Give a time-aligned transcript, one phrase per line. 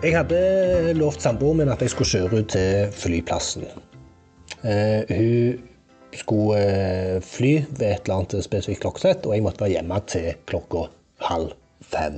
[0.00, 3.66] Jeg hadde lovt samboeren min at jeg skulle kjøre ut til flyplassen.
[4.64, 5.58] Uh, hun
[6.16, 10.30] skulle uh, fly ved et eller annet spesifikt klokkeslett, og jeg måtte være hjemme til
[10.48, 10.86] klokka
[11.26, 11.50] halv
[11.84, 12.16] fem.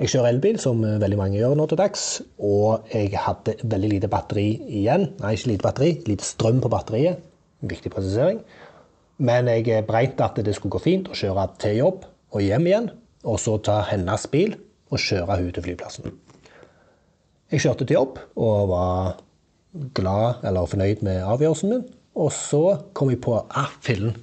[0.00, 2.06] Jeg kjører elbil, som eh, veldig mange gjør nå til dags,
[2.40, 4.46] og jeg hadde veldig lite batteri
[4.80, 5.10] igjen.
[5.20, 7.20] Nei, ikke lite batteri, lite strøm på batteriet.
[7.68, 8.40] Viktig presisering.
[9.20, 12.90] Men jeg breit at det skulle gå fint å kjøre til jobb og hjem igjen,
[13.28, 14.56] og så ta hennes bil
[14.88, 16.16] og kjøre henne til flyplassen.
[17.50, 19.16] Jeg kjørte til jobb og var
[19.96, 21.86] glad eller fornøyd med avgjørelsen min.
[22.20, 22.62] Og så
[22.94, 24.16] kom jeg på ah, fillen,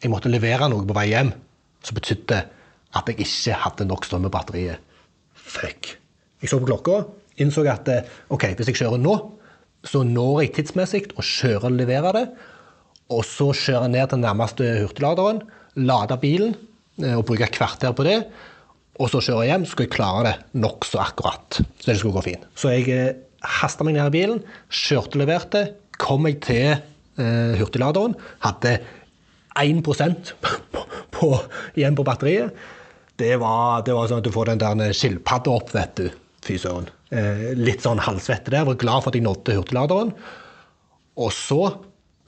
[0.00, 1.32] jeg måtte levere noe på vei hjem
[1.84, 2.38] som betydde
[2.96, 4.80] at jeg ikke hadde nok strøm i batteriet.
[5.34, 5.94] Fuck.
[6.40, 7.02] Jeg så på klokka,
[7.40, 9.14] innså at eh, ok, hvis jeg kjører nå,
[9.84, 12.24] så når jeg tidsmessig å kjøre og levere det.
[13.12, 15.42] Og så kjøre ned til nærmeste hurtigladeren,
[15.80, 16.56] lade bilen
[17.02, 18.18] eh, og bruke et kvarter på det.
[19.00, 21.60] Og så kjøre hjem, skal jeg klare det nokså akkurat.
[21.80, 22.46] Så det skulle gå fint.
[22.58, 23.14] Så jeg eh,
[23.60, 25.62] hasta meg ned i bilen, kjørte og leverte.
[26.00, 28.76] Kom jeg til eh, hurtigladeren, hadde
[29.60, 29.80] 1
[30.74, 30.84] på,
[31.16, 31.30] på,
[31.80, 32.52] igjen på batteriet.
[33.20, 36.06] Det var, det var, sånn at du får den der skilpadda opp, vet du.
[36.44, 36.88] Fy søren.
[37.12, 38.68] Eh, litt sånn halvsvette der.
[38.68, 40.14] Var glad for at jeg nådde hurtigladeren.
[41.20, 41.62] Og så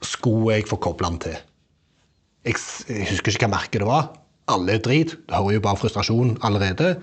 [0.03, 1.39] skulle jeg få kobla den til.
[2.43, 4.11] Jeg, jeg husker ikke hva merket det var.
[4.51, 5.15] Alle drit.
[5.27, 6.95] Du hører jo bare frustrasjon allerede.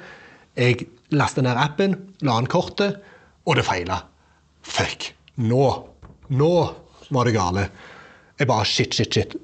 [0.59, 2.99] Jeg lastet ned appen, la inn kortet,
[3.49, 4.03] og det feila.
[4.67, 5.13] Fuck.
[5.41, 5.65] Nå.
[6.31, 6.53] Nå
[7.11, 7.69] var det gale.
[8.39, 9.37] Jeg bare shit, shit, shit.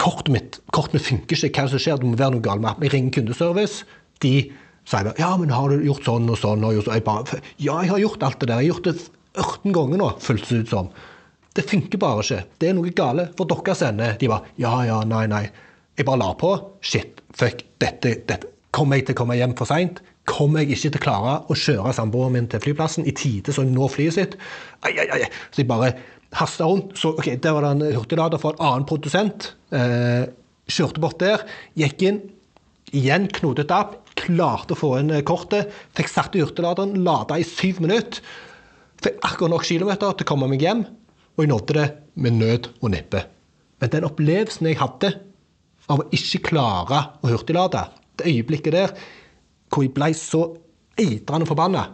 [0.00, 1.52] Kortet mitt, kortet mitt funker ikke.
[1.52, 2.00] Hva er det som skjer?
[2.00, 2.88] Det må være noe galt med appen.
[2.88, 3.86] Jeg ringer kundeservice.
[4.24, 4.34] De
[4.88, 6.64] sier bare, ja, men har du gjort sånn og sånn?
[6.66, 8.62] Og jeg bare, ja, jeg har gjort alt det der.
[8.62, 8.96] Jeg har gjort det
[9.42, 10.88] 18 ganger nå, føltes det ut som.
[11.52, 12.40] Det funker bare ikke.
[12.60, 14.08] Det er noe gale for deres ende.
[14.20, 15.44] De bare ja, ja, nei, nei.
[15.98, 16.54] Jeg bare la på.
[16.84, 18.48] Shit, fuck, dette, dette.
[18.72, 20.00] Kommer jeg til å komme hjem for seint?
[20.28, 23.64] Kommer jeg ikke til å klare å kjøre samboeren min til flyplassen i tide så
[23.64, 24.36] hun når flyet sitt?
[24.86, 25.26] Ai, ai, ai.
[25.52, 25.90] Så jeg bare
[26.38, 26.94] hasta rundt.
[26.96, 29.52] Så ok, Der var det en hurtiglader for en annen produsent.
[29.74, 30.30] Eh,
[30.70, 31.44] kjørte bort der,
[31.76, 32.22] gikk inn.
[32.96, 33.98] Igjen knotet opp.
[34.16, 35.72] Klarte å få inn kortet.
[35.96, 38.24] Fikk satt i hurtigladeren, lada i syv minutter.
[39.02, 40.84] Fikk akkurat nok kilometer til å komme meg hjem
[41.32, 43.24] og jeg nådde det med nød og nippe.
[43.80, 45.14] Men den opplevelsen jeg hadde
[45.90, 47.86] av å ikke klare å hurtiglade,
[48.18, 48.94] det øyeblikket der
[49.72, 50.44] hvor jeg ble så
[51.00, 51.86] eitrende forbanna,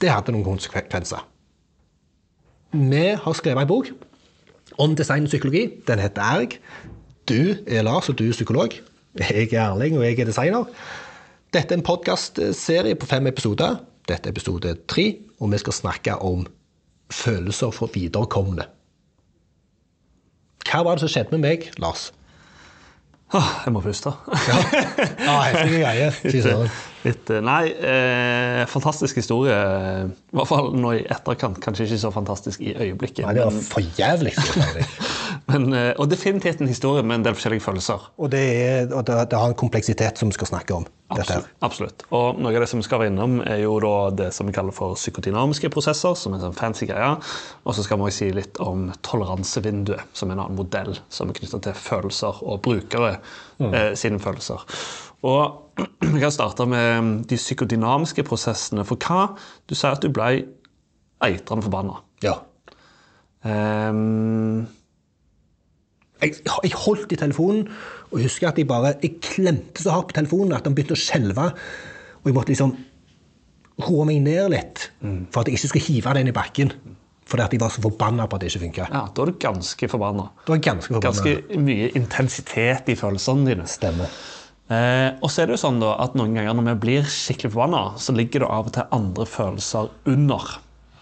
[0.00, 1.24] det hadde noen konsekvenser.
[2.72, 3.90] Vi har skrevet en bok
[4.80, 5.66] om design og psykologi.
[5.88, 6.56] Den heter Erg.
[7.28, 8.76] Du er Lars, og du er psykolog.
[9.18, 10.68] Jeg er Erling, og jeg er designer.
[11.52, 13.80] Dette er en podkastserie på fem episoder.
[14.08, 15.06] Dette er episode tre,
[15.40, 16.46] og vi skal snakke om
[17.10, 18.68] følelser for viderekomne.
[20.70, 22.10] Hva var det som skjedde med meg, Lars?
[23.34, 24.10] Åh, jeg må puste.
[24.50, 24.60] ja,
[25.26, 26.70] ja heftige greier.
[27.02, 29.56] Litt, eh, nei, eh, fantastisk historie.
[29.56, 31.60] I hvert fall nå i etterkant.
[31.64, 33.24] Kanskje ikke så fantastisk i øyeblikket.
[33.24, 34.34] Nei, det var for jævlig.
[35.50, 38.10] men, eh, og definitivt en historie med en del forskjellige følelser.
[38.20, 40.88] Og det, er, og det, det har en kompleksitet som vi skal snakke om.
[41.10, 42.04] Absolutt, absolutt.
[42.14, 44.54] Og noe av det som vi skal være innom, er jo da det som vi
[44.54, 47.16] kaller for psykodynamiske prosesser, som er en sånn fancy greie.
[47.64, 51.32] Og så skal vi også si litt om toleransevinduet, som er en annen modell som
[51.32, 53.16] er knytta til følelser og brukere
[53.58, 53.72] mm.
[53.72, 54.68] eh, sine følelser.
[55.26, 55.80] Og
[56.14, 58.86] vi kan starte med de psykodynamiske prosessene.
[58.88, 59.32] For hva?
[59.68, 60.32] Du sier at du ble
[61.24, 62.00] eitrende forbanna.
[62.24, 62.38] Ja.
[63.44, 64.68] Um,
[66.20, 67.64] jeg, jeg, holdt i telefonen
[68.10, 71.00] og husker at jeg bare jeg klemte så hardt på telefonen at den begynte å
[71.00, 71.50] skjelve.
[72.20, 72.74] Og jeg måtte liksom
[73.80, 74.90] roe meg ned litt
[75.32, 76.74] for at jeg ikke skulle hive den i bakken.
[77.30, 78.88] Fordi at jeg var så forbanna på at det ikke funka.
[78.90, 80.26] Ja, da er du ganske forbanna.
[80.50, 83.68] Ganske, ganske mye intensitet i følelsene dine.
[83.70, 84.10] Stemmer.
[84.70, 87.50] Eh, og så er det jo sånn da, at Noen ganger når vi blir skikkelig
[87.56, 90.46] forbanna, så ligger det av og til andre følelser under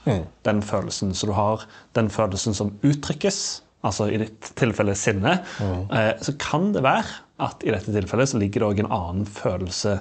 [0.07, 0.23] mm.
[0.49, 1.13] den følelsen.
[1.13, 1.67] Så du har
[1.99, 3.43] den følelsen som uttrykkes,
[3.85, 5.83] altså i ditt tilfelle sinne, mm.
[5.93, 9.29] eh, så kan det være at i dette tilfellet så ligger det òg en annen
[9.29, 9.99] følelse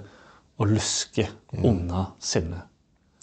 [0.58, 1.68] å luske mm.
[1.68, 2.72] unna sinnet.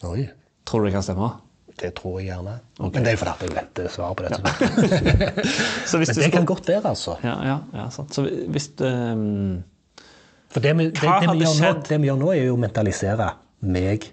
[0.04, 0.28] Oi.
[0.68, 1.32] Tror du det kan stemme?
[1.74, 2.58] Det tror jeg gjerne.
[2.76, 2.92] Okay.
[2.94, 4.40] Men det er fordi jeg vet svaret på dette.
[4.44, 5.94] Ja.
[6.04, 7.16] Men det kan godt være, altså.
[7.24, 8.12] Ja, ja, ja sant.
[8.14, 9.64] Så hvis um...
[10.54, 13.32] For det vi, det, det, vi nå, det vi, gjør nå, er jo å mentalisere
[13.66, 14.06] meg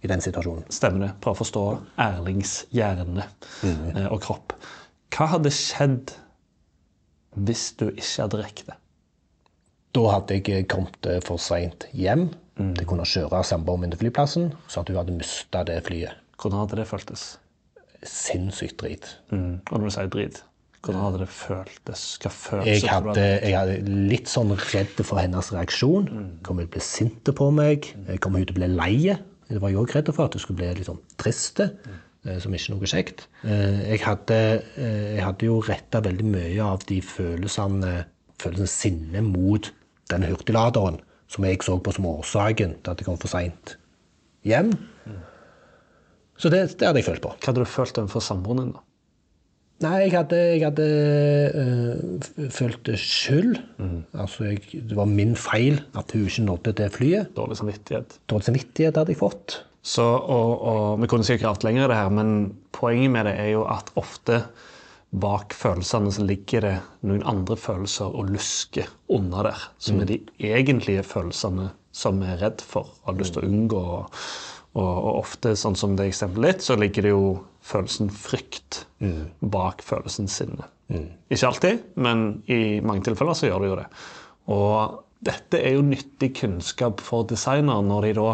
[0.00, 0.66] i den situasjonen.
[0.72, 1.10] Stemmer det.
[1.22, 1.64] Prøve å forstå
[2.02, 3.28] Erlings hjerne
[3.62, 4.08] mm.
[4.08, 4.56] og kropp.
[5.14, 6.14] Hva hadde skjedd
[7.46, 8.76] hvis du ikke hadde rekt det?
[9.94, 12.28] Da hadde jeg kommet eh, for seint hjem
[12.58, 12.74] mm.
[12.82, 16.18] å kunne kjøre samboeren min til flyplassen, så at hun hadde mista det flyet.
[16.40, 17.24] Hvordan hadde det føltes?
[18.06, 19.06] Sinnssykt drit.
[19.30, 19.60] Mm.
[19.68, 20.42] Og når du sier drit,
[20.80, 22.02] hvordan hadde det føltes?
[22.22, 26.06] Hva følelse jeg hadde, jeg hadde litt sånn redd for hennes reaksjon.
[26.08, 26.28] Mm.
[26.46, 27.90] Kommer hun til å bli sint på meg?
[28.24, 29.16] Kommer hun til å bli lei?
[29.50, 31.66] Det var jo òg redd for at hun skulle bli litt sånn triste,
[32.24, 33.26] eh, som ikke noe kjekt.
[33.44, 34.40] Eh, Jeg hadde,
[34.76, 38.04] eh, jeg hadde jo retta veldig mye av de følelsene,
[38.40, 39.70] følelsene sinne mot
[40.08, 41.00] den hurtigladeren
[41.30, 43.76] som jeg så på som årsaken til at jeg kom for seint
[44.48, 44.72] hjem.
[46.40, 47.34] Så det, det hadde jeg følt på.
[47.36, 48.72] Hva hadde du følt overfor samboeren din?
[48.72, 48.80] da?
[49.80, 50.86] Nei, jeg hadde, jeg hadde
[51.56, 53.54] øh, følt skyld.
[54.12, 57.30] Altså, jeg, det var min feil at hun ikke nådde det flyet.
[57.36, 58.18] Dårlig samvittighet?
[58.28, 59.62] Dårlig samvittighet hadde jeg fått.
[59.80, 62.34] Så, og, og Vi kunne sikkert gravd lenger i det her, men
[62.76, 64.42] poenget med det er jo at ofte
[65.10, 66.76] bak følelsene så ligger det
[67.08, 69.64] noen andre følelser og lusker under der.
[69.80, 73.50] Som er de egentlige følelsene som vi er redd for og har lyst til å
[73.50, 73.80] unngå.
[73.96, 74.20] Og,
[74.78, 77.24] og ofte, sånn som det eksempelet ditt, så ligger det jo
[77.66, 78.84] følelsen frykt
[79.42, 80.68] bak følelsen sinne.
[81.30, 83.86] Ikke alltid, men i mange tilfeller så gjør det jo det.
[84.54, 88.30] Og dette er jo nyttig kunnskap for designere når de da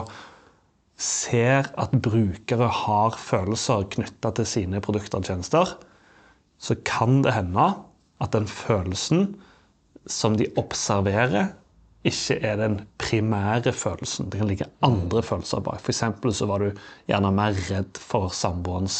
[0.96, 5.74] ser at brukere har følelser knytta til sine produkter og tjenester,
[6.56, 7.66] så kan det hende
[8.24, 9.34] at den følelsen
[10.08, 11.50] som de observerer,
[12.06, 14.30] ikke er den primære følelsen.
[14.30, 15.82] Det kan ligge andre følelser bak.
[15.82, 16.80] For eksempel så var du
[17.10, 18.98] gjerne mer redd for samboerens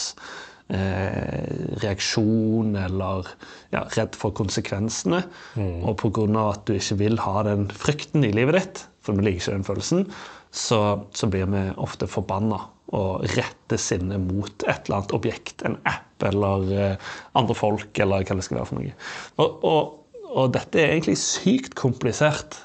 [0.75, 3.29] eh, reaksjon, eller
[3.75, 5.23] ja, redd for konsekvensene.
[5.57, 6.27] Og pga.
[6.51, 9.69] at du ikke vil ha den frykten i livet ditt, for du liker ikke den
[9.69, 10.09] følelsen,
[10.57, 10.81] så,
[11.15, 12.63] så blir vi ofte forbanna
[12.95, 18.25] og retter sinnet mot et eller annet objekt, en app eller eh, andre folk, eller
[18.25, 18.95] hva det skal være for noe.
[19.43, 22.61] Og, og, og dette er egentlig sykt komplisert,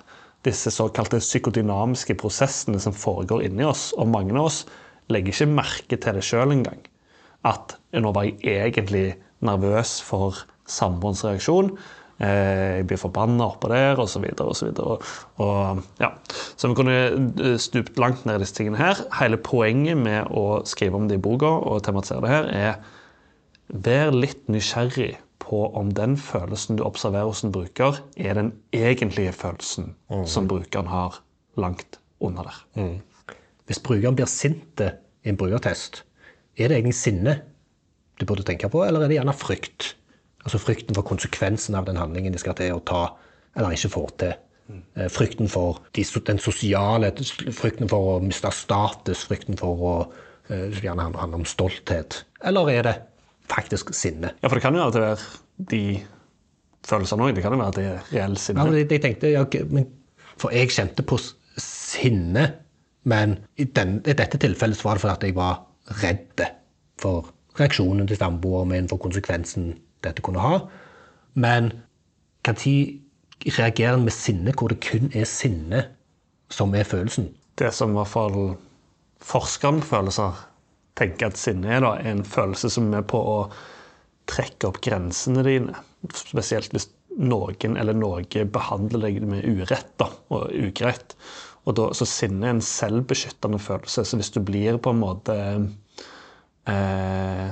[0.46, 3.92] disse såkalte psykodynamiske prosessene som foregår inni oss.
[3.98, 4.64] Og mange av oss
[5.12, 6.82] legger ikke merke til det sjøl engang.
[7.48, 9.08] At nå var jeg egentlig
[9.46, 11.74] nervøs for samboerens reaksjon.
[12.22, 14.28] Eh, Jeg blir forbanna oppå der, osv.
[14.46, 14.72] osv.
[16.00, 16.12] Ja.
[16.56, 16.98] Så vi kunne
[17.42, 19.02] eh, stupt langt ned i disse tingene her.
[19.20, 22.74] Hele poenget med å skrive om det i boka og tematisere det her, er
[23.72, 29.34] vær litt nysgjerrig på om den følelsen du observerer hos en bruker, er den egentlige
[29.36, 29.96] følelsen
[30.30, 31.22] som brukeren har
[31.58, 33.00] langt under der.
[33.66, 34.92] Hvis brukeren blir sint i
[35.30, 36.04] en brukertest,
[36.58, 37.40] er det egentlig sinne
[38.20, 39.96] du burde tenke på, eller er det gjerne frykt?
[40.46, 43.04] Altså frykten for konsekvensen av den handlingen de skal til å ta,
[43.56, 44.34] eller ikke får til.
[44.96, 47.12] Eh, Frykten for de, den sosiale,
[47.54, 49.94] frykten for å miste status, frykten for å
[50.50, 52.24] eh, gjerne handle om stolthet.
[52.44, 52.96] Eller er det
[53.52, 54.34] faktisk sinne?
[54.42, 55.18] Ja, for det kan jo være
[55.72, 55.84] de
[56.88, 57.36] følelsene òg.
[57.36, 59.60] Det kan jo være at det er reell Ja, men jeg, jeg tenkte, ja, ok,
[59.70, 59.90] men,
[60.42, 61.20] For jeg kjente på
[61.62, 62.48] sinne,
[63.04, 65.62] men i, den, i dette tilfellet var det fordi at jeg var
[66.02, 66.44] redd
[67.02, 69.74] for reaksjonen til samboeren min, for konsekvensen
[70.06, 70.60] dette kunne ha.
[71.34, 71.72] Men
[72.48, 72.58] når
[73.58, 75.86] reagerer en med sinne hvor det kun er sinne
[76.50, 77.32] som er følelsen?
[77.60, 78.56] Det som i hvert fall
[79.22, 80.40] forskeren på følelser
[81.00, 83.38] tenker at sinne er, da, er en følelse som er på å
[84.32, 85.78] trekke opp grensene dine.
[86.16, 86.90] Spesielt hvis
[87.20, 91.16] noen eller noe behandler deg med urett da, og ugreit.
[91.68, 94.06] Og da, så sinne er en selvbeskyttende følelse.
[94.08, 95.36] Så hvis du blir på en måte
[96.72, 97.52] eh,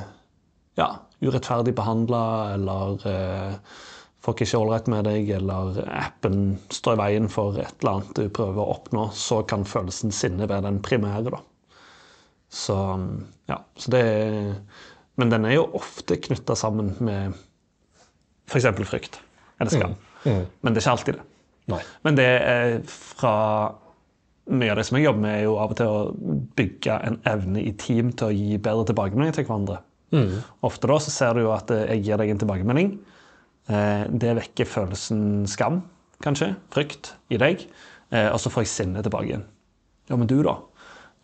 [0.80, 0.90] ja,
[1.22, 2.24] urettferdig behandla,
[2.56, 3.76] eller eh,
[4.26, 8.34] folk ikke ålreit med deg, eller appen står i veien for et eller annet du
[8.34, 11.36] prøver å oppnå, så kan følelsen sinne være den primære.
[11.36, 11.44] da.
[12.50, 12.76] Så
[13.50, 14.54] ja, så det er,
[15.20, 17.34] Men den er jo ofte knytta sammen med
[18.50, 18.66] f.eks.
[18.90, 19.20] frykt
[19.60, 19.94] eller skam.
[20.64, 21.26] Men det er ikke alltid det.
[21.70, 21.82] Nei.
[22.08, 23.34] Men det er fra
[24.50, 26.00] mye av det som jeg jobber med, er jo av og til å
[26.58, 29.78] bygge en evne i team til å gi bedre tilbakemelding til hverandre.
[30.66, 32.90] Ofte da så ser du jo at eh, jeg gir deg en tilbakemelding.
[33.70, 35.84] Eh, Det vekker følelsen skam,
[36.26, 37.68] kanskje, frykt, i deg.
[38.10, 39.46] Eh, Og så får jeg sinnet tilbake igjen.
[40.10, 40.56] Ja, men du, da?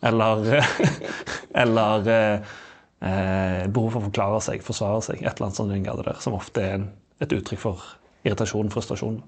[0.06, 0.66] Eller,
[1.62, 2.56] eller eh,
[3.02, 5.22] eh, behov for å forklare seg, forsvare seg.
[5.22, 6.90] Et eller annet sånt den der, som ofte er en,
[7.24, 7.86] et uttrykk for
[8.26, 9.20] irritasjon, frustrasjon.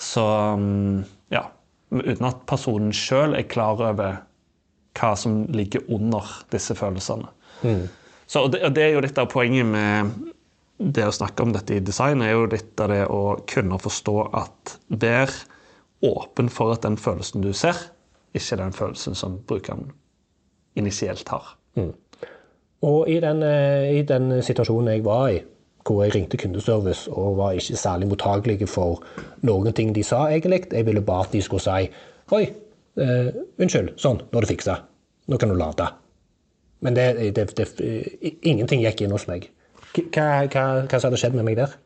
[0.00, 0.24] Så
[0.60, 1.46] mm, ja.
[1.94, 4.16] Uten at personen sjøl er klar over
[4.96, 7.28] hva som ligger under disse følelsene.
[8.26, 10.10] Så, og det, og det er jo litt av poenget med
[10.76, 14.16] det å snakke om dette i design, er jo litt av det å kunne forstå
[14.36, 15.32] at vær
[16.04, 17.78] åpen for at den følelsen du ser,
[18.36, 19.90] ikke den følelsen som brukeren
[20.76, 21.56] initielt har.
[22.86, 25.40] Og i den, eh, i den situasjonen jeg var i,
[25.86, 29.02] hvor jeg ringte kundeservice og var ikke særlig mottagelige for
[29.42, 30.66] noen ting de sa, egentlig.
[30.72, 31.88] Jeg ville bare at de skulle si
[32.34, 32.42] Oi,
[32.98, 33.28] eh,
[33.62, 34.80] unnskyld, sånn, nå er det fiksa.
[35.28, 35.86] Nå kan du lade.
[36.80, 37.66] Men det, det, det,
[38.42, 39.46] ingenting gikk inn hos meg.
[39.94, 41.76] Hva, hva, hva som hadde skjedd med meg der?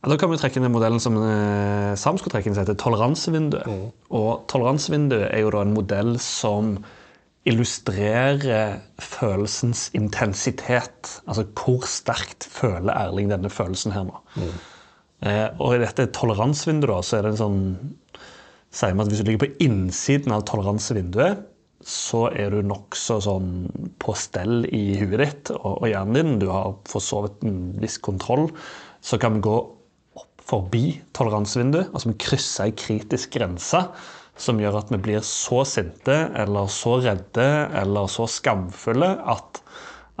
[0.00, 2.64] Ja, da kan vi trekke inn den modellen som eh, Sam skulle trekke inn, som
[2.64, 3.68] heter toleransevinduet.
[4.16, 6.78] Og toleransevinduet er jo da en modell som
[7.48, 11.14] illustrerer følelsens intensitet.
[11.26, 14.22] Altså hvor sterkt føler Erling denne følelsen her nå.
[15.20, 17.62] Eh, og i dette toleransevinduet da, så er det en sånn
[18.70, 21.42] sier vi at hvis du ligger på innsiden av toleransevinduet,
[21.80, 23.52] så er du nokså sånn
[24.00, 26.40] på stell i huet ditt og, og hjernen din.
[26.42, 28.50] Du har for så vidt en viss kontroll.
[29.04, 29.56] Så kan vi gå
[30.50, 30.84] forbi
[31.16, 33.84] toleransevinduet, altså vi krysser ei kritisk grense
[34.40, 39.60] som gjør at vi blir så sinte eller så redde eller så skamfulle at,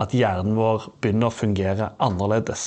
[0.00, 2.64] at hjernen vår begynner å fungere annerledes.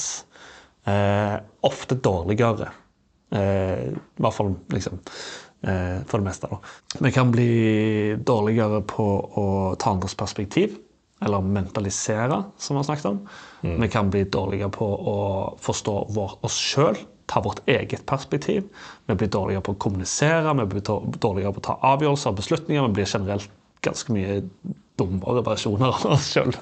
[0.89, 2.71] Eh, ofte dårligere.
[3.33, 6.49] Eh, I hvert fall liksom eh, for det meste.
[6.49, 6.59] Da.
[7.05, 7.51] Vi kan bli
[8.17, 9.07] dårligere på
[9.43, 9.47] å
[9.79, 10.79] ta andres perspektiv.
[11.23, 13.19] Eller mentalisere, som vi har snakket om.
[13.79, 15.19] Vi kan bli dårligere på å
[15.63, 16.97] forstå vår, oss sjøl
[17.33, 18.69] ta vårt eget perspektiv.
[19.09, 22.87] Vi blir dårligere på å kommunisere, vi blir dårligere på å ta avgjørelser og beslutninger.
[22.87, 23.51] Vi blir generelt
[23.83, 24.39] ganske mye
[24.99, 26.53] dummere versjoner av oss sjøl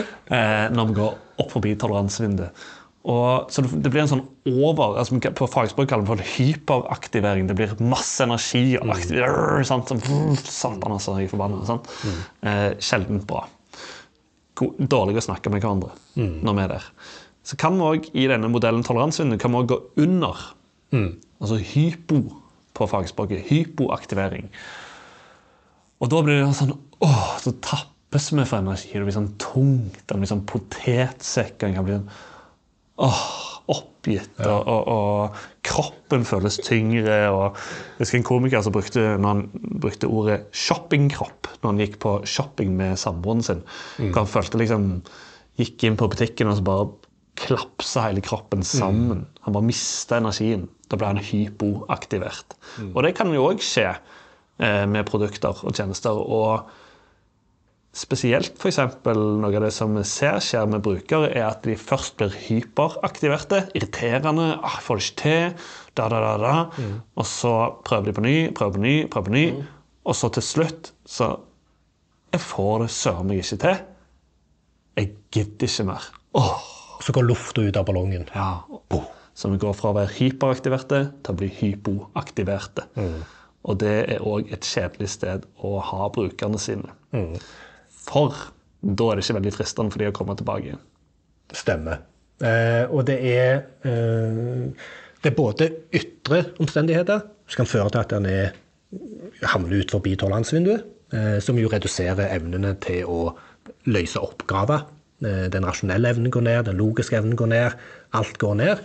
[0.74, 2.66] når vi går opp forbi toleransevinduet.
[3.08, 7.46] Og, så det blir en sånn over altså På fagspråk kaller vi det hyperaktivering.
[7.48, 9.64] Det blir masse energi og aktivering.
[9.68, 9.94] Sant?
[10.44, 11.78] Satan, altså, jeg er forbanna.
[11.78, 12.18] Mm.
[12.50, 13.46] Eh, sjelden bra.
[14.58, 16.36] Dårlig å snakke med hverandre mm.
[16.44, 16.90] når vi er der.
[17.48, 20.40] Så kan vi òg i denne modellen toleransevindu kan vi også gå under.
[20.92, 21.12] Mm.
[21.40, 22.20] Altså hypo
[22.76, 23.46] på fagspråket.
[23.48, 24.50] Hypoaktivering.
[25.98, 28.92] Og da blir det sånn åh, Så tappes vi for energi.
[28.92, 30.02] Det blir sånn tungt.
[30.04, 31.56] Det blir sånn potetsekk.
[31.62, 32.10] Det kan bli sånn
[33.08, 33.24] åh,
[33.72, 34.34] oppgitt.
[34.42, 34.58] Ja.
[34.58, 37.18] Og, og, og, kroppen føles tyngre.
[37.32, 41.96] og Jeg husker en komiker som brukte, når han brukte ordet shoppingkropp når han gikk
[42.04, 43.64] på shopping med samboeren sin.
[43.98, 44.12] Mm.
[44.20, 44.92] Han følte liksom
[45.58, 46.84] Gikk inn på butikken og så bare
[47.38, 49.22] klapsa hele kroppen sammen.
[49.22, 49.40] Mm.
[49.46, 50.66] Han bare mista energien.
[50.88, 52.56] Da ble han hypoaktivert.
[52.78, 52.92] Mm.
[52.94, 56.16] Og det kan jo òg skje eh, med produkter og tjenester.
[56.16, 56.68] og
[57.98, 58.78] Spesielt f.eks.
[59.08, 63.64] noe av det som vi ser skjer med brukere, er at de først blir hyperaktiverte.
[63.74, 64.52] Irriterende.
[64.62, 66.56] Ah, får det ikke til.' Da, da, da, da.
[66.78, 67.00] Mm.
[67.18, 69.46] Og så prøver de på ny, prøver på ny, prøver på ny.
[69.56, 69.64] Mm.
[70.06, 71.36] Og så til slutt så
[72.28, 73.78] Jeg får det søren meg ikke til.
[75.00, 76.10] Jeg gidder ikke mer.
[76.36, 76.77] Åh.
[77.04, 78.26] Så går lufta ut av ballongen.
[78.34, 78.64] Ja.
[79.38, 82.88] Så vi går fra å være hyperaktiverte til å bli hypoaktiverte.
[82.98, 83.20] Mm.
[83.68, 86.90] Og det er òg et kjedelig sted å ha brukerne sine.
[87.14, 87.36] Mm.
[88.08, 88.34] For
[88.80, 90.82] da er det ikke veldig fristende for de å komme tilbake igjen.
[91.54, 92.02] Stemmer.
[92.44, 94.68] Eh, og det er, eh,
[95.22, 98.28] det er både ytre omstendigheter som kan føre til at en
[99.42, 103.34] havner ut forbi toleransevinduet, eh, som jo reduserer evnene til å
[103.86, 104.86] løse oppgaver.
[105.24, 107.70] Eh, den rasjonelle evnen går ned, den logiske evnen går ned.
[108.14, 108.78] Alt går ned.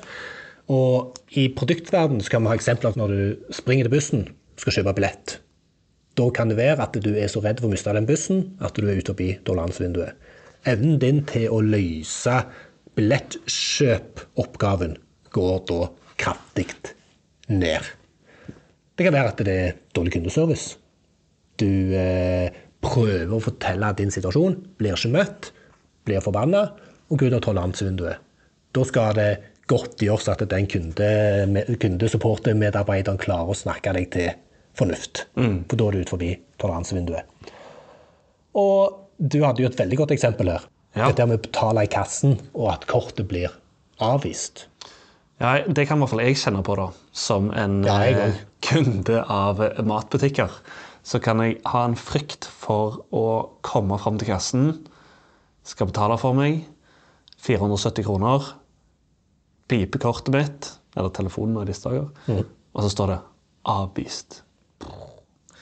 [0.73, 0.93] Og
[1.37, 3.21] i produktverdenen kan vi ha eksempler når du
[3.53, 4.21] springer til bussen,
[4.57, 5.27] skal kjøpe billett.
[6.17, 8.75] Da kan det være at du er så redd for å miste den bussen at
[8.77, 10.13] du er ute forbi toleransevinduet.
[10.69, 12.35] Evnen din til å løse
[12.97, 14.93] billettkjøpoppgaven
[15.33, 15.79] går da
[16.21, 16.67] kraftig
[17.49, 17.81] ned.
[18.93, 20.77] Det kan være at det er dårlig kundeservice.
[21.59, 25.51] Du eh, prøver å fortelle din situasjon, blir ikke møtt,
[26.07, 26.67] blir forbanna
[27.09, 28.29] og går ut av toleransevinduet.
[28.73, 29.29] Da skal det
[29.69, 31.09] godt gjøres at den kunde,
[31.79, 34.33] kundesupportermedarbeideren klarer å snakke deg til
[34.77, 35.27] fornuft.
[35.37, 35.63] Mm.
[35.69, 36.31] For da er du ut forbi
[36.61, 37.51] toleransevinduet.
[38.59, 40.67] Og du hadde jo et veldig godt eksempel her.
[40.93, 41.09] Ja.
[41.09, 43.53] Dette med å betale i kassen, og at kortet blir
[44.03, 44.67] avvist.
[45.41, 46.89] Ja, Det kan i hvert fall jeg kjenne på, da.
[47.11, 50.51] Som en ja, eh, kunde av matbutikker.
[51.03, 54.87] Så kan jeg ha en frykt for å komme fram til kassen,
[55.67, 56.63] skal betale for meg
[57.43, 58.45] 470 kroner,
[59.71, 62.43] pipekortet mitt, eller telefonen i disse dager, mm.
[62.73, 63.19] og så står det
[63.67, 64.41] 'avvist'.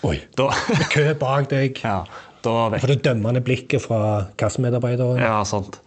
[0.03, 0.17] Oi.
[0.37, 0.49] Da,
[0.93, 1.77] kø bak deg.
[1.83, 2.01] Ja,
[2.45, 2.81] da vekk.
[2.81, 4.01] For det dømmende blikket fra
[4.37, 5.21] kassemedarbeideren.
[5.21, 5.79] Ja, sant.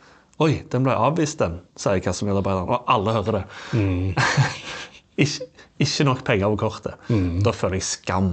[0.43, 2.71] Oi, den ble avvist, den, sier kassemedarbeideren.
[2.71, 3.43] Og alle hører det.
[3.73, 4.15] Mm.
[5.23, 6.99] ikke, ikke, nok penger på kortet.
[7.09, 7.43] Mm.
[7.47, 8.33] Da føler jeg skam.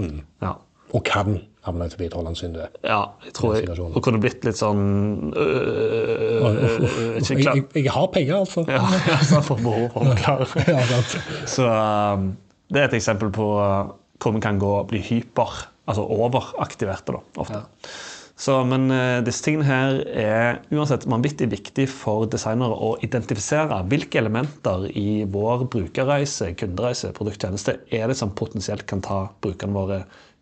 [0.00, 0.20] Mm.
[0.44, 0.56] Ja.
[0.92, 2.78] Og kan havne forbi Trolllandsvinduet.
[2.86, 7.90] Ja, jeg tror jeg og kunne blitt litt sånn øh, øh, øh, jeg, jeg, jeg,
[7.92, 8.64] har penger, altså.
[8.68, 8.84] Ja,
[9.18, 10.46] altså for behov for å klare.
[11.48, 12.30] Så um,
[12.72, 13.50] det er et eksempel på
[14.20, 17.16] hvor vi kan gå og bli hyper, altså overaktiverte.
[17.16, 17.60] da, ofte.
[17.60, 17.92] Ja.
[18.40, 24.22] Så, men uh, disse tingene her er uansett vanvittig viktig for designere å identifisere hvilke
[24.22, 30.00] elementer i vår brukerreise, kundereise, produkttjeneste er det som potensielt kan ta brukerne våre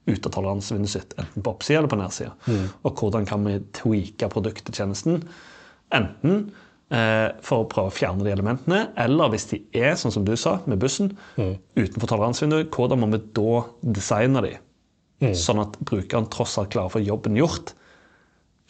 [0.08, 2.32] ut av toleransevinduet sitt, enten på oppsida eller på nedsida.
[2.48, 2.64] Mm.
[2.82, 5.22] Og hvordan kan vi tweake produktet, tjenesten,
[5.94, 6.48] enten
[6.88, 8.86] Eh, for å prøve å fjerne de elementene.
[8.96, 11.50] Eller hvis de er, sånn som du sa, med bussen, mm.
[11.76, 13.58] utenfor toleransevinduet, hvordan må vi da
[13.98, 14.54] designe de
[15.36, 17.74] sånn at brukeren tross alt klarer å få jobben gjort,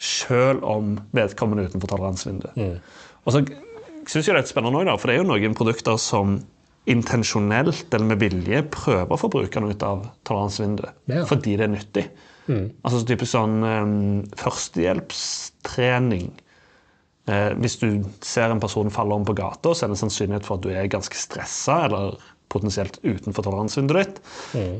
[0.01, 2.57] selv om vedkommende er utenfor toleransevinduet.
[3.23, 5.99] Og så synes jeg det er litt spennende også, for det er jo noen produkter
[6.01, 6.39] som
[6.89, 11.25] intensjonelt eller med vilje prøver å få brukerne ut av toleransevinduet Ja.
[11.29, 12.05] fordi det er nyttig.
[12.49, 14.23] Altså typisk sånn um,
[15.13, 16.31] førstehjelpstrening.
[17.29, 20.47] Eh, hvis du ser en person falle om på gata, så er det en sannsynlighet
[20.47, 22.17] for at du er ganske stressa eller
[22.49, 24.21] potensielt utenfor toleransevinduet ditt.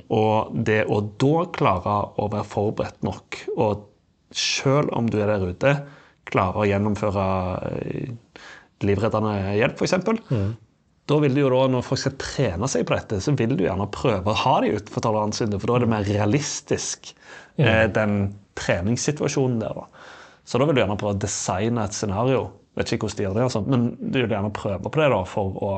[0.10, 3.86] Og det å da klare å være forberedt nok, og
[4.34, 5.76] selv om du er der ute,
[6.30, 7.28] klare å gjennomføre
[7.70, 8.10] eh,
[8.86, 9.94] livreddende hjelp, f.eks.
[11.10, 13.66] Da vil du jo da, Når folk skal trene seg på dette, så vil du
[13.66, 17.14] gjerne prøve å ha de utenfor toleransevinduet, for da er det mer realistisk,
[17.58, 19.74] eh, den treningssituasjonen der.
[19.74, 20.08] da.
[20.46, 22.50] Så da vil du gjerne prøve å designe et scenario.
[22.78, 23.62] Vet ikke hvordan de gjør det, altså.
[23.66, 25.74] men du vil gjerne prøve på det da, for å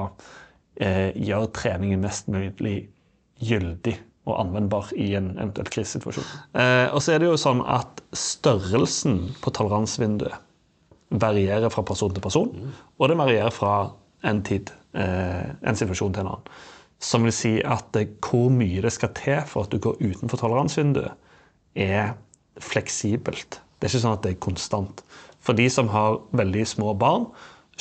[0.80, 2.78] eh, gjøre treningen mest mulig
[3.42, 3.98] gyldig
[4.30, 6.28] og anvendbar i en eventuell krisesituasjon.
[6.54, 10.38] Eh, og så er det jo sånn at størrelsen på toleransevinduet
[11.22, 12.52] varierer fra person til person,
[13.00, 13.74] og det varierer fra
[14.28, 16.52] en tid, en situasjon til en annen.
[17.02, 20.38] Som vil si at eh, hvor mye det skal til for at du går utenfor
[20.44, 21.18] toleransevinduet,
[21.76, 22.14] er
[22.62, 23.58] fleksibelt.
[23.80, 25.02] Det er ikke sånn at det er konstant.
[25.42, 27.26] For de som har veldig små barn,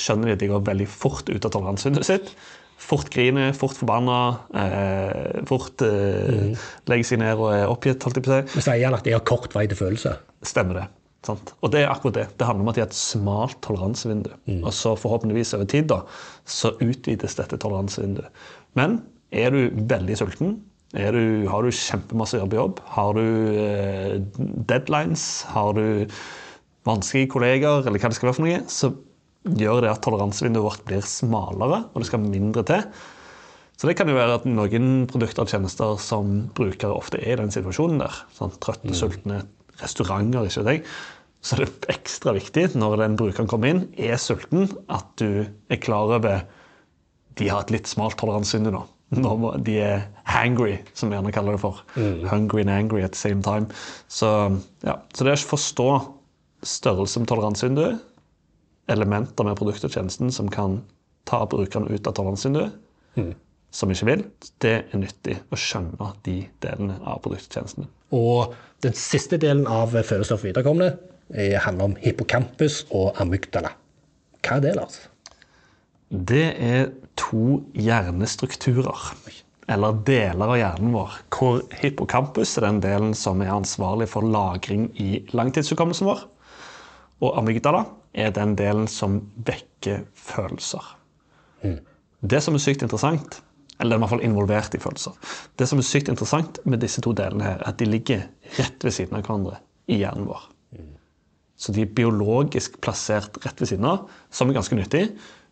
[0.01, 2.33] skjønner de at de går veldig fort ut av toleransevinduet sitt.
[2.81, 4.21] Fort griner, fort forbanna,
[4.57, 6.57] eh, fort eh,
[6.89, 8.01] legger seg ned og er oppgitt.
[8.07, 8.57] holdt jeg på å si.
[8.57, 10.17] Vi sier han at de har kort vei til følelse.
[10.49, 10.87] Stemmer det.
[11.27, 11.53] Sant?
[11.61, 12.27] Og det er akkurat det.
[12.41, 14.31] Det handler om at de har et smalt toleransevindu.
[14.63, 16.01] Og så forhåpentligvis over tid da,
[16.49, 18.31] så utvides dette toleransevinduet.
[18.79, 20.57] Men er du veldig sulten,
[20.97, 23.27] er du, har du kjempemasse å gjøre på jobb, har du
[23.63, 24.17] eh,
[24.67, 26.11] deadlines, har du
[26.89, 28.91] vanskelige kolleger, eller hva det skal være for noe, så
[29.61, 32.83] gjør det at toleransevinduet vårt blir smalere, og det skal mindre til.
[33.81, 37.41] Så det kan jo være at noen produkter og tjenester som brukere ofte er i
[37.41, 39.45] den situasjonen der, sånn trøtte, sultne
[39.83, 40.87] restauranter, ikke deg.
[41.41, 45.81] så er det ekstra viktig når den brukeren kommer inn, er sulten, at du er
[45.81, 46.43] klar over
[47.41, 48.85] de har et litt smalt toleransevindu nå.
[49.17, 51.81] Når De er hangry, som vi gjerne kaller det for.
[52.31, 53.67] Hungry and angry at the same time.
[54.07, 54.29] Så,
[54.87, 55.01] ja.
[55.15, 55.89] så det er å forstå
[56.63, 58.07] størrelse med toleransevinduet,
[58.91, 60.81] elementer med produktet og tjenesten som kan
[61.31, 62.77] ta brukeren ut av toleransevinduet,
[63.71, 64.25] som ikke vil,
[64.63, 67.87] det er nyttig å skjønne de delene av produkttjenestene.
[68.11, 70.89] og den siste delen av følelser for viderekomne
[71.35, 73.75] eh, handler om hippocampus og amygdala.
[74.41, 74.97] Hva er det, Lars?
[76.11, 76.89] Det er
[77.21, 79.13] to hjernestrukturer,
[79.71, 84.89] eller deler av hjernen vår, hvor hippocampus er den delen som er ansvarlig for lagring
[84.99, 86.25] i langtidshukommelsen vår,
[87.21, 87.85] og amygdala
[88.17, 90.97] er den delen som vekker følelser.
[92.21, 93.43] Det som er sykt interessant,
[93.81, 95.17] eller i hvert fall involvert i følelser,
[95.59, 98.27] det som er sykt interessant med disse to delene her, er at de ligger
[98.59, 99.59] rett ved siden av hverandre
[99.91, 100.47] i hjernen vår.
[101.61, 105.03] Så de er biologisk plassert rett ved siden av, som er ganske nyttig.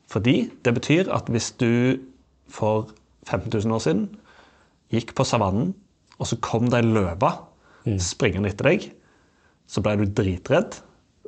[0.08, 2.00] Fordi det betyr at hvis du
[2.48, 2.88] for
[3.28, 4.06] 15 000 år siden
[4.94, 5.74] gikk på savannen,
[6.16, 7.34] og så kom det ei løve
[8.02, 8.86] springende etter deg,
[9.68, 10.78] så ble du dritredd,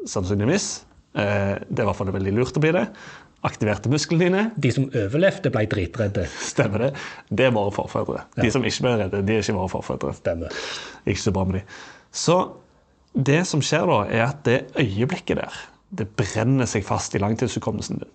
[0.09, 0.87] sannsynligvis.
[1.15, 2.85] Eh, Det i hvert fall veldig lurt å bli det.
[3.47, 4.43] Aktiverte musklene dine.
[4.61, 6.27] De som overlevde, ble dritredde.
[6.45, 6.91] Stemmer det.
[7.33, 8.27] Det er våre forfedre.
[8.37, 10.13] De som ikke ble redde, de er ikke våre forfedre.
[10.19, 10.59] Stemmer.
[11.09, 11.63] Ikke så bra med de.
[12.13, 12.37] Så
[13.17, 15.57] det som skjer da, er at det øyeblikket der,
[15.91, 18.13] det brenner seg fast i langtidshukommelsen din.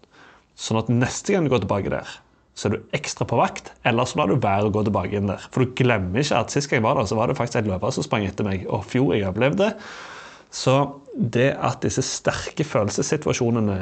[0.56, 2.08] Sånn at neste gang du går tilbake der,
[2.56, 5.28] så er du ekstra på vakt, eller så lar du være å gå tilbake inn
[5.28, 5.42] der.
[5.52, 7.74] For du glemmer ikke at sist gang jeg var der, så var det faktisk en
[7.74, 9.74] løver som sprang etter meg, og fjor, jeg overlevde.
[10.56, 10.76] Så
[11.16, 13.78] det at disse sterke følelsessituasjonene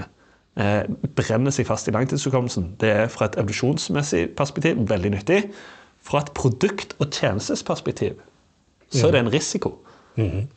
[0.57, 0.83] eh,
[1.17, 5.41] brenner seg fast i langtidshukommelsen, det er fra et evolusjonsmessig perspektiv veldig nyttig.
[6.03, 8.17] Fra et produkt- og tjenestesperspektiv
[8.93, 9.77] så er det en risiko.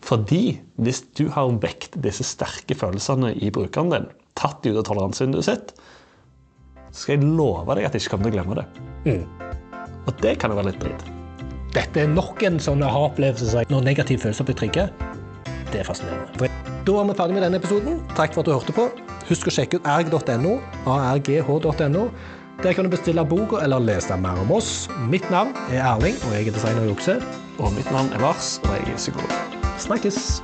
[0.05, 4.89] Fordi hvis du har vekt disse sterke følelsene i brukeren din, tatt de ut av
[4.89, 5.73] toleransevinduet sitt,
[6.91, 8.67] så skal jeg love deg at jeg ikke kommer til å glemme det.
[10.07, 11.07] Og det kan jo være litt dritt.
[11.77, 14.89] Dette er nok en sånn aha-opplevelse når negative følelser blir trygge.
[15.77, 16.49] Det er fascinerende.
[16.87, 17.99] Da er vi ferdig med denne episoden.
[18.17, 18.87] Takk for at du hørte på.
[19.29, 20.55] Husk å sjekke ut erg.no,
[20.89, 22.07] argh.no.
[22.65, 24.87] Der kan du bestille boka eller lese mer om oss.
[25.13, 27.19] Mitt navn er Erling, og jeg er designer og Okse.
[27.61, 29.61] Og mitt navn er Lars, og jeg er psykolog.
[29.85, 30.41] Snakkes!